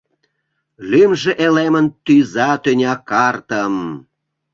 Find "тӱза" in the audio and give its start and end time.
2.05-2.49